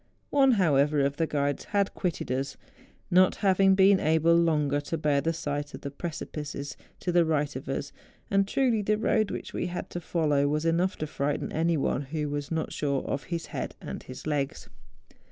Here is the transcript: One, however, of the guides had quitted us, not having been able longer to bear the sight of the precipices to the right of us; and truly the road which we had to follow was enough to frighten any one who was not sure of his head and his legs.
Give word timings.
One, 0.31 0.53
however, 0.53 1.01
of 1.01 1.17
the 1.17 1.27
guides 1.27 1.65
had 1.65 1.93
quitted 1.93 2.31
us, 2.31 2.57
not 3.11 3.35
having 3.35 3.75
been 3.75 3.99
able 3.99 4.35
longer 4.35 4.81
to 4.81 4.97
bear 4.97 5.21
the 5.21 5.31
sight 5.31 5.75
of 5.75 5.81
the 5.81 5.91
precipices 5.91 6.75
to 7.01 7.11
the 7.11 7.23
right 7.23 7.55
of 7.55 7.69
us; 7.69 7.91
and 8.31 8.47
truly 8.47 8.81
the 8.81 8.97
road 8.97 9.29
which 9.29 9.53
we 9.53 9.67
had 9.67 9.91
to 9.91 10.01
follow 10.01 10.47
was 10.47 10.65
enough 10.65 10.95
to 10.95 11.05
frighten 11.05 11.51
any 11.51 11.77
one 11.77 12.01
who 12.01 12.29
was 12.29 12.49
not 12.49 12.73
sure 12.73 13.03
of 13.03 13.25
his 13.25 13.45
head 13.53 13.75
and 13.79 14.01
his 14.01 14.25
legs. 14.25 14.69